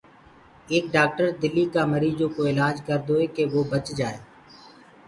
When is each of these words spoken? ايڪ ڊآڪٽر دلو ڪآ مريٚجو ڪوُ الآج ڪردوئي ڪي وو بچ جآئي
ايڪ 0.71 0.83
ڊآڪٽر 0.95 1.27
دلو 1.41 1.63
ڪآ 1.73 1.81
مريٚجو 1.93 2.27
ڪوُ 2.35 2.41
الآج 2.51 2.75
ڪردوئي 2.87 3.25
ڪي 3.35 3.43
وو 3.51 3.61
بچ 3.71 3.85
جآئي 3.99 4.17